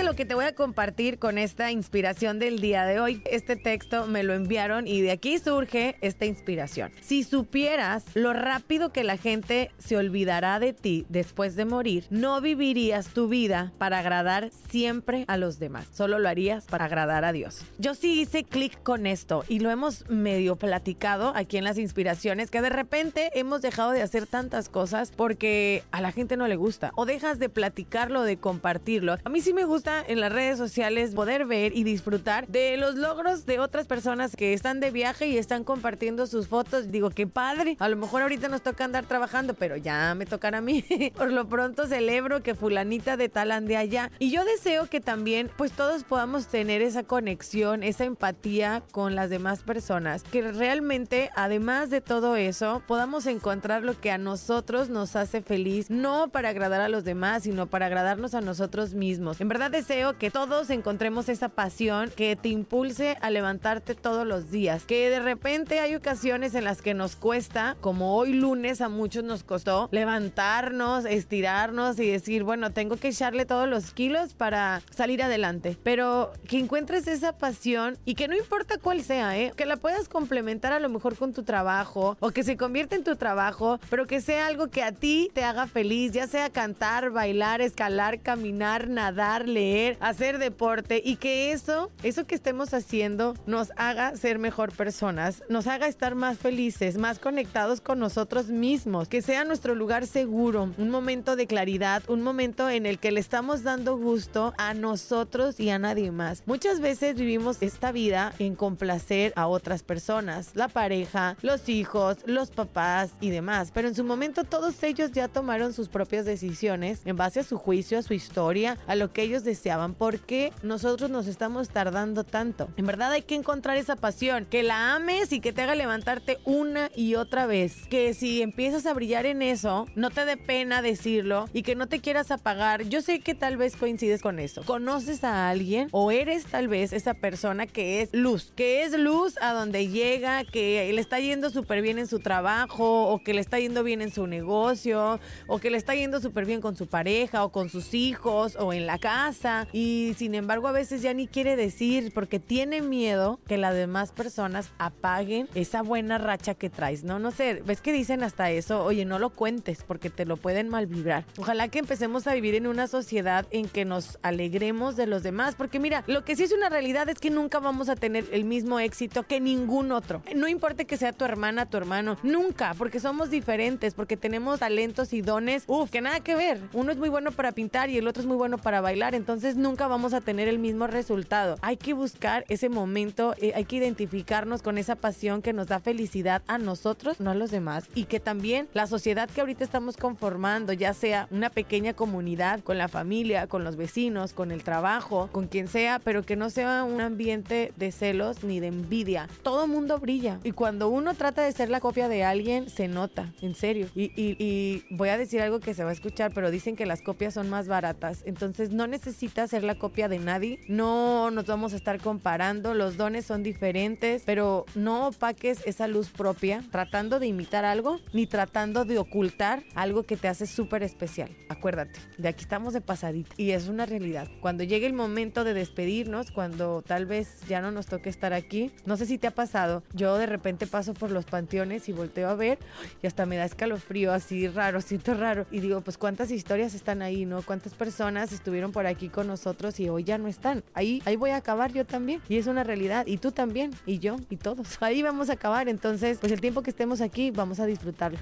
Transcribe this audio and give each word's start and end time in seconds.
Lo 0.00 0.16
que 0.16 0.26
te 0.26 0.34
voy 0.34 0.44
a 0.44 0.54
compartir 0.54 1.18
con 1.18 1.38
esta 1.38 1.70
inspiración 1.70 2.38
del 2.38 2.60
día 2.60 2.84
de 2.84 3.00
hoy. 3.00 3.22
Este 3.30 3.56
texto 3.56 4.06
me 4.06 4.22
lo 4.22 4.34
enviaron 4.34 4.86
y 4.86 5.00
de 5.00 5.10
aquí 5.10 5.38
surge 5.38 5.96
esta 6.02 6.26
inspiración. 6.26 6.92
Si 7.00 7.24
supieras 7.24 8.04
lo 8.12 8.34
rápido 8.34 8.92
que 8.92 9.04
la 9.04 9.16
gente 9.16 9.70
se 9.78 9.96
olvidará 9.96 10.58
de 10.58 10.74
ti 10.74 11.06
después 11.08 11.56
de 11.56 11.64
morir, 11.64 12.04
no 12.10 12.40
vivirías 12.40 13.08
tu 13.08 13.28
vida 13.28 13.72
para 13.78 14.00
agradar 14.00 14.50
siempre 14.68 15.24
a 15.28 15.38
los 15.38 15.58
demás. 15.58 15.86
Solo 15.94 16.18
lo 16.18 16.28
harías 16.28 16.66
para 16.66 16.86
agradar 16.86 17.24
a 17.24 17.32
Dios. 17.32 17.64
Yo 17.78 17.94
sí 17.94 18.20
hice 18.20 18.44
clic 18.44 18.82
con 18.82 19.06
esto 19.06 19.44
y 19.48 19.60
lo 19.60 19.70
hemos 19.70 20.06
medio 20.10 20.56
platicado 20.56 21.32
aquí 21.34 21.56
en 21.56 21.64
las 21.64 21.78
inspiraciones 21.78 22.50
que 22.50 22.60
de 22.60 22.70
repente 22.70 23.30
hemos 23.34 23.62
dejado 23.62 23.92
de 23.92 24.02
hacer 24.02 24.26
tantas 24.26 24.68
cosas 24.68 25.10
porque 25.10 25.84
a 25.90 26.02
la 26.02 26.12
gente 26.12 26.36
no 26.36 26.48
le 26.48 26.56
gusta 26.56 26.90
o 26.96 27.06
dejas 27.06 27.38
de 27.38 27.48
platicarlo, 27.48 28.24
de 28.24 28.36
compartirlo. 28.36 29.16
A 29.24 29.28
mí 29.30 29.40
sí 29.40 29.54
me 29.54 29.64
gusta 29.64 29.81
en 29.84 30.20
las 30.20 30.32
redes 30.32 30.58
sociales 30.58 31.14
poder 31.14 31.44
ver 31.44 31.76
y 31.76 31.82
disfrutar 31.82 32.46
de 32.46 32.76
los 32.76 32.94
logros 32.94 33.46
de 33.46 33.58
otras 33.58 33.86
personas 33.86 34.36
que 34.36 34.52
están 34.52 34.78
de 34.78 34.90
viaje 34.90 35.26
y 35.26 35.38
están 35.38 35.64
compartiendo 35.64 36.26
sus 36.26 36.46
fotos. 36.46 36.90
Digo, 36.92 37.10
qué 37.10 37.26
padre. 37.26 37.76
A 37.80 37.88
lo 37.88 37.96
mejor 37.96 38.22
ahorita 38.22 38.48
nos 38.48 38.62
toca 38.62 38.84
andar 38.84 39.06
trabajando, 39.06 39.54
pero 39.54 39.76
ya 39.76 40.14
me 40.14 40.24
tocará 40.24 40.58
a 40.58 40.60
mí. 40.60 40.84
Por 41.16 41.32
lo 41.32 41.48
pronto 41.48 41.86
celebro 41.86 42.42
que 42.42 42.54
fulanita 42.54 43.16
de 43.16 43.28
tal 43.28 43.50
ande 43.50 43.76
allá. 43.76 44.10
Y 44.18 44.30
yo 44.30 44.44
deseo 44.44 44.86
que 44.86 45.00
también 45.00 45.50
pues 45.56 45.72
todos 45.72 46.04
podamos 46.04 46.46
tener 46.46 46.80
esa 46.80 47.02
conexión, 47.02 47.82
esa 47.82 48.04
empatía 48.04 48.82
con 48.92 49.16
las 49.16 49.30
demás 49.30 49.62
personas. 49.62 50.22
Que 50.22 50.52
realmente, 50.52 51.30
además 51.34 51.90
de 51.90 52.00
todo 52.00 52.36
eso, 52.36 52.82
podamos 52.86 53.26
encontrar 53.26 53.82
lo 53.82 53.98
que 54.00 54.12
a 54.12 54.18
nosotros 54.18 54.90
nos 54.90 55.16
hace 55.16 55.42
feliz. 55.42 55.90
No 55.90 56.28
para 56.28 56.50
agradar 56.50 56.80
a 56.80 56.88
los 56.88 57.04
demás, 57.04 57.42
sino 57.42 57.66
para 57.66 57.86
agradarnos 57.86 58.34
a 58.34 58.40
nosotros 58.40 58.94
mismos. 58.94 59.40
En 59.40 59.48
verdad, 59.48 59.71
deseo 59.72 60.16
que 60.18 60.30
todos 60.30 60.70
encontremos 60.70 61.28
esa 61.28 61.48
pasión 61.48 62.12
que 62.14 62.36
te 62.36 62.50
impulse 62.50 63.16
a 63.20 63.30
levantarte 63.30 63.96
todos 63.96 64.24
los 64.24 64.50
días. 64.52 64.84
Que 64.84 65.10
de 65.10 65.18
repente 65.18 65.80
hay 65.80 65.96
ocasiones 65.96 66.54
en 66.54 66.62
las 66.64 66.82
que 66.82 66.94
nos 66.94 67.16
cuesta, 67.16 67.76
como 67.80 68.14
hoy 68.14 68.34
lunes 68.34 68.80
a 68.80 68.88
muchos 68.88 69.24
nos 69.24 69.42
costó, 69.42 69.88
levantarnos, 69.90 71.06
estirarnos 71.06 71.98
y 71.98 72.08
decir, 72.08 72.44
bueno, 72.44 72.72
tengo 72.72 72.96
que 72.96 73.08
echarle 73.08 73.46
todos 73.46 73.68
los 73.68 73.92
kilos 73.92 74.34
para 74.34 74.82
salir 74.94 75.22
adelante. 75.22 75.76
Pero 75.82 76.32
que 76.46 76.58
encuentres 76.58 77.08
esa 77.08 77.32
pasión 77.36 77.96
y 78.04 78.14
que 78.14 78.28
no 78.28 78.36
importa 78.36 78.76
cuál 78.78 79.02
sea, 79.02 79.36
¿eh? 79.38 79.52
que 79.56 79.66
la 79.66 79.78
puedas 79.78 80.08
complementar 80.08 80.72
a 80.72 80.80
lo 80.80 80.90
mejor 80.90 81.16
con 81.16 81.32
tu 81.32 81.42
trabajo 81.42 82.16
o 82.20 82.30
que 82.30 82.44
se 82.44 82.58
convierta 82.58 82.94
en 82.94 83.04
tu 83.04 83.16
trabajo, 83.16 83.80
pero 83.88 84.06
que 84.06 84.20
sea 84.20 84.46
algo 84.46 84.68
que 84.68 84.82
a 84.82 84.92
ti 84.92 85.30
te 85.32 85.44
haga 85.44 85.66
feliz, 85.66 86.12
ya 86.12 86.26
sea 86.26 86.50
cantar, 86.50 87.10
bailar, 87.10 87.62
escalar, 87.62 88.20
caminar, 88.20 88.88
nadar, 88.88 89.48
leer, 89.48 89.61
hacer 90.00 90.38
deporte 90.38 91.00
y 91.04 91.16
que 91.16 91.52
eso, 91.52 91.90
eso 92.02 92.26
que 92.26 92.34
estemos 92.34 92.74
haciendo 92.74 93.34
nos 93.46 93.72
haga 93.76 94.16
ser 94.16 94.38
mejor 94.38 94.72
personas, 94.72 95.42
nos 95.48 95.66
haga 95.66 95.86
estar 95.86 96.14
más 96.14 96.38
felices, 96.38 96.98
más 96.98 97.18
conectados 97.18 97.80
con 97.80 97.98
nosotros 97.98 98.48
mismos, 98.48 99.08
que 99.08 99.22
sea 99.22 99.44
nuestro 99.44 99.74
lugar 99.74 100.06
seguro, 100.06 100.72
un 100.78 100.90
momento 100.90 101.36
de 101.36 101.46
claridad, 101.46 102.02
un 102.08 102.22
momento 102.22 102.68
en 102.68 102.86
el 102.86 102.98
que 102.98 103.12
le 103.12 103.20
estamos 103.20 103.62
dando 103.62 103.96
gusto 103.96 104.52
a 104.58 104.74
nosotros 104.74 105.60
y 105.60 105.70
a 105.70 105.78
nadie 105.78 106.10
más. 106.10 106.42
Muchas 106.46 106.80
veces 106.80 107.16
vivimos 107.16 107.58
esta 107.60 107.92
vida 107.92 108.32
en 108.38 108.54
complacer 108.54 109.32
a 109.36 109.46
otras 109.46 109.82
personas, 109.82 110.50
la 110.54 110.68
pareja, 110.68 111.36
los 111.42 111.68
hijos, 111.68 112.18
los 112.26 112.50
papás 112.50 113.10
y 113.20 113.30
demás, 113.30 113.70
pero 113.72 113.88
en 113.88 113.94
su 113.94 114.04
momento 114.04 114.44
todos 114.44 114.82
ellos 114.82 115.12
ya 115.12 115.28
tomaron 115.28 115.72
sus 115.72 115.88
propias 115.88 116.24
decisiones 116.24 117.00
en 117.04 117.16
base 117.16 117.40
a 117.40 117.44
su 117.44 117.58
juicio, 117.58 117.98
a 117.98 118.02
su 118.02 118.14
historia, 118.14 118.78
a 118.86 118.94
lo 118.94 119.12
que 119.12 119.22
ellos 119.22 119.44
deseaban. 119.52 119.94
¿Por 119.94 120.20
qué 120.20 120.52
nosotros 120.62 121.10
nos 121.10 121.26
estamos 121.26 121.68
tardando 121.68 122.24
tanto? 122.24 122.68
En 122.76 122.86
verdad 122.86 123.12
hay 123.12 123.22
que 123.22 123.34
encontrar 123.34 123.76
esa 123.76 123.96
pasión, 123.96 124.46
que 124.46 124.62
la 124.62 124.94
ames 124.94 125.32
y 125.32 125.40
que 125.40 125.52
te 125.52 125.62
haga 125.62 125.74
levantarte 125.74 126.38
una 126.44 126.90
y 126.96 127.14
otra 127.16 127.46
vez. 127.46 127.86
Que 127.88 128.14
si 128.14 128.42
empiezas 128.42 128.86
a 128.86 128.94
brillar 128.94 129.26
en 129.26 129.42
eso, 129.42 129.86
no 129.94 130.10
te 130.10 130.24
dé 130.24 130.36
pena 130.36 130.80
decirlo 130.82 131.48
y 131.52 131.62
que 131.62 131.74
no 131.74 131.86
te 131.86 132.00
quieras 132.00 132.30
apagar. 132.30 132.84
Yo 132.84 133.02
sé 133.02 133.20
que 133.20 133.34
tal 133.34 133.56
vez 133.56 133.76
coincides 133.76 134.22
con 134.22 134.38
eso. 134.38 134.62
¿Conoces 134.64 135.22
a 135.22 135.50
alguien 135.50 135.88
o 135.92 136.10
eres 136.10 136.46
tal 136.46 136.68
vez 136.68 136.92
esa 136.92 137.14
persona 137.14 137.66
que 137.66 138.00
es 138.00 138.08
luz? 138.12 138.52
Que 138.56 138.82
es 138.84 138.98
luz 138.98 139.34
a 139.42 139.52
donde 139.52 139.88
llega, 139.88 140.44
que 140.44 140.90
le 140.92 141.00
está 141.00 141.20
yendo 141.20 141.50
súper 141.50 141.82
bien 141.82 141.98
en 141.98 142.06
su 142.06 142.20
trabajo 142.20 143.08
o 143.08 143.22
que 143.22 143.34
le 143.34 143.40
está 143.40 143.58
yendo 143.58 143.84
bien 143.84 144.00
en 144.00 144.10
su 144.10 144.26
negocio 144.26 145.20
o 145.46 145.58
que 145.58 145.70
le 145.70 145.76
está 145.76 145.94
yendo 145.94 146.20
súper 146.20 146.46
bien 146.46 146.60
con 146.60 146.74
su 146.76 146.86
pareja 146.86 147.44
o 147.44 147.52
con 147.52 147.68
sus 147.68 147.92
hijos 147.92 148.56
o 148.58 148.72
en 148.72 148.86
la 148.86 148.98
casa 148.98 149.41
y 149.72 150.14
sin 150.16 150.34
embargo 150.34 150.68
a 150.68 150.72
veces 150.72 151.02
ya 151.02 151.14
ni 151.14 151.26
quiere 151.26 151.56
decir 151.56 152.12
porque 152.14 152.38
tiene 152.38 152.80
miedo 152.80 153.40
que 153.46 153.58
las 153.58 153.74
demás 153.74 154.12
personas 154.12 154.70
apaguen 154.78 155.48
esa 155.54 155.82
buena 155.82 156.18
racha 156.18 156.54
que 156.54 156.70
traes, 156.70 157.02
¿no? 157.02 157.18
No 157.18 157.30
sé, 157.30 157.62
ves 157.66 157.80
que 157.80 157.92
dicen 157.92 158.22
hasta 158.22 158.50
eso, 158.50 158.84
oye, 158.84 159.04
no 159.04 159.18
lo 159.18 159.30
cuentes 159.30 159.82
porque 159.86 160.10
te 160.10 160.26
lo 160.26 160.36
pueden 160.36 160.68
mal 160.68 160.86
vibrar. 160.86 161.24
Ojalá 161.38 161.68
que 161.68 161.80
empecemos 161.80 162.26
a 162.26 162.34
vivir 162.34 162.54
en 162.54 162.66
una 162.66 162.86
sociedad 162.86 163.46
en 163.50 163.68
que 163.68 163.84
nos 163.84 164.18
alegremos 164.22 164.96
de 164.96 165.06
los 165.06 165.22
demás, 165.22 165.54
porque 165.56 165.80
mira, 165.80 166.04
lo 166.06 166.24
que 166.24 166.36
sí 166.36 166.44
es 166.44 166.52
una 166.52 166.68
realidad 166.68 167.08
es 167.08 167.18
que 167.18 167.30
nunca 167.30 167.58
vamos 167.58 167.88
a 167.88 167.96
tener 167.96 168.26
el 168.32 168.44
mismo 168.44 168.78
éxito 168.78 169.24
que 169.24 169.40
ningún 169.40 169.90
otro. 169.92 170.22
No 170.36 170.46
importa 170.48 170.84
que 170.84 170.96
sea 170.96 171.12
tu 171.12 171.24
hermana, 171.24 171.66
tu 171.66 171.76
hermano, 171.76 172.16
nunca, 172.22 172.74
porque 172.78 173.00
somos 173.00 173.30
diferentes, 173.30 173.94
porque 173.94 174.16
tenemos 174.16 174.60
talentos 174.60 175.12
y 175.12 175.20
dones, 175.20 175.64
uff, 175.66 175.90
que 175.90 176.00
nada 176.00 176.20
que 176.20 176.36
ver. 176.36 176.60
Uno 176.72 176.92
es 176.92 176.98
muy 176.98 177.08
bueno 177.08 177.32
para 177.32 177.52
pintar 177.52 177.90
y 177.90 177.98
el 177.98 178.06
otro 178.06 178.20
es 178.20 178.26
muy 178.26 178.36
bueno 178.36 178.58
para 178.58 178.80
bailar 178.80 179.14
entonces 179.14 179.31
nunca 179.56 179.86
vamos 179.86 180.14
a 180.14 180.20
tener 180.20 180.48
el 180.48 180.58
mismo 180.58 180.86
resultado. 180.86 181.56
Hay 181.62 181.76
que 181.76 181.94
buscar 181.94 182.44
ese 182.48 182.68
momento, 182.68 183.34
eh, 183.38 183.52
hay 183.54 183.64
que 183.64 183.76
identificarnos 183.76 184.62
con 184.62 184.78
esa 184.78 184.96
pasión 184.96 185.42
que 185.42 185.52
nos 185.52 185.68
da 185.68 185.80
felicidad 185.80 186.42
a 186.46 186.58
nosotros, 186.58 187.20
no 187.20 187.30
a 187.30 187.34
los 187.34 187.50
demás, 187.50 187.88
y 187.94 188.04
que 188.04 188.20
también 188.20 188.68
la 188.74 188.86
sociedad 188.86 189.28
que 189.30 189.40
ahorita 189.40 189.64
estamos 189.64 189.96
conformando, 189.96 190.72
ya 190.72 190.94
sea 190.94 191.28
una 191.30 191.50
pequeña 191.50 191.94
comunidad, 191.94 192.60
con 192.60 192.78
la 192.78 192.88
familia, 192.88 193.46
con 193.46 193.64
los 193.64 193.76
vecinos, 193.76 194.32
con 194.32 194.50
el 194.50 194.64
trabajo, 194.64 195.28
con 195.32 195.46
quien 195.46 195.68
sea, 195.68 195.98
pero 195.98 196.22
que 196.24 196.36
no 196.36 196.50
sea 196.50 196.84
un 196.84 197.00
ambiente 197.00 197.72
de 197.76 197.92
celos 197.92 198.44
ni 198.44 198.60
de 198.60 198.68
envidia. 198.68 199.28
Todo 199.42 199.66
mundo 199.66 199.98
brilla 199.98 200.40
y 200.44 200.52
cuando 200.52 200.88
uno 200.88 201.14
trata 201.14 201.42
de 201.42 201.52
ser 201.52 201.70
la 201.70 201.80
copia 201.80 202.08
de 202.08 202.24
alguien, 202.24 202.68
se 202.68 202.88
nota, 202.88 203.32
en 203.40 203.54
serio. 203.54 203.88
Y, 203.94 204.12
y 204.16 204.84
voy 204.90 205.08
a 205.10 205.18
decir 205.18 205.40
algo 205.40 205.60
que 205.60 205.74
se 205.74 205.84
va 205.84 205.90
a 205.90 205.92
escuchar, 205.92 206.32
pero 206.34 206.50
dicen 206.50 206.76
que 206.76 206.86
las 206.86 207.02
copias 207.02 207.34
son 207.34 207.48
más 207.48 207.68
baratas, 207.68 208.22
entonces 208.26 208.70
no 208.70 208.86
necesariamente 208.86 209.12
necesita 209.22 209.60
la 209.60 209.76
copia 209.76 210.08
de 210.08 210.18
nadie. 210.18 210.58
No 210.66 211.30
nos 211.30 211.46
vamos 211.46 211.72
a 211.72 211.76
estar 211.76 212.00
comparando, 212.00 212.74
los 212.74 212.96
dones 212.96 213.24
son 213.24 213.42
diferentes, 213.42 214.22
pero 214.26 214.66
no 214.74 215.08
opaques 215.08 215.60
esa 215.64 215.86
luz 215.86 216.08
propia 216.08 216.64
tratando 216.72 217.20
de 217.20 217.28
imitar 217.28 217.64
algo 217.64 218.00
ni 218.12 218.26
tratando 218.26 218.84
de 218.84 218.98
ocultar 218.98 219.62
algo 219.74 220.02
que 220.02 220.16
te 220.16 220.26
hace 220.26 220.46
súper 220.46 220.82
especial. 220.82 221.30
Acuérdate, 221.48 222.00
de 222.18 222.28
aquí 222.28 222.42
estamos 222.42 222.72
de 222.72 222.80
pasadita 222.80 223.32
y 223.36 223.52
es 223.52 223.68
una 223.68 223.86
realidad. 223.86 224.28
Cuando 224.40 224.64
llegue 224.64 224.86
el 224.86 224.92
momento 224.92 225.44
de 225.44 225.54
despedirnos, 225.54 226.32
cuando 226.32 226.82
tal 226.82 227.06
vez 227.06 227.42
ya 227.48 227.60
no 227.60 227.70
nos 227.70 227.86
toque 227.86 228.08
estar 228.08 228.32
aquí, 228.32 228.72
no 228.86 228.96
sé 228.96 229.06
si 229.06 229.18
te 229.18 229.28
ha 229.28 229.34
pasado, 229.34 229.84
yo 229.92 230.18
de 230.18 230.26
repente 230.26 230.66
paso 230.66 230.94
por 230.94 231.12
los 231.12 231.26
panteones 231.26 231.88
y 231.88 231.92
volteo 231.92 232.28
a 232.28 232.34
ver 232.34 232.58
y 233.02 233.06
hasta 233.06 233.26
me 233.26 233.36
da 233.36 233.44
escalofrío 233.44 234.12
así 234.12 234.48
raro, 234.48 234.80
siento 234.80 235.14
raro 235.14 235.46
y 235.52 235.60
digo, 235.60 235.80
pues 235.82 235.96
cuántas 235.96 236.30
historias 236.32 236.74
están 236.74 237.02
ahí, 237.02 237.24
¿no? 237.24 237.42
¿Cuántas 237.42 237.74
personas 237.74 238.32
estuvieron 238.32 238.72
por 238.72 238.86
con 239.08 239.26
nosotros 239.26 239.78
y 239.80 239.88
hoy 239.88 240.04
ya 240.04 240.18
no 240.18 240.28
están. 240.28 240.62
Ahí, 240.74 241.02
ahí 241.04 241.16
voy 241.16 241.30
a 241.30 241.36
acabar 241.36 241.72
yo 241.72 241.84
también. 241.84 242.20
Y 242.28 242.36
es 242.36 242.46
una 242.46 242.64
realidad. 242.64 243.06
Y 243.06 243.18
tú 243.18 243.32
también. 243.32 243.72
Y 243.86 243.98
yo. 243.98 244.16
Y 244.30 244.36
todos. 244.36 244.78
Ahí 244.80 245.02
vamos 245.02 245.30
a 245.30 245.34
acabar. 245.34 245.68
Entonces, 245.68 246.18
pues 246.18 246.32
el 246.32 246.40
tiempo 246.40 246.62
que 246.62 246.70
estemos 246.70 247.00
aquí, 247.00 247.30
vamos 247.30 247.60
a 247.60 247.66
disfrutarlo. 247.66 248.18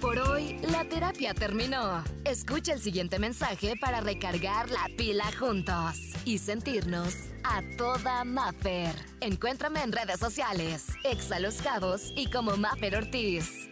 Por 0.00 0.18
hoy, 0.18 0.56
la 0.70 0.84
terapia 0.84 1.34
terminó. 1.34 2.02
Escucha 2.24 2.72
el 2.72 2.80
siguiente 2.80 3.18
mensaje 3.18 3.74
para 3.80 4.00
recargar 4.00 4.70
la 4.70 4.88
pila 4.96 5.30
juntos 5.38 5.98
y 6.24 6.38
sentirnos 6.38 7.14
a 7.44 7.62
toda 7.76 8.24
Maffer. 8.24 8.94
Encuéntrame 9.20 9.82
en 9.82 9.92
redes 9.92 10.18
sociales, 10.18 10.86
Exa 11.04 11.38
Los 11.38 11.62
Cabos 11.62 12.12
y 12.16 12.30
como 12.30 12.56
Maffer 12.56 12.96
Ortiz. 12.96 13.69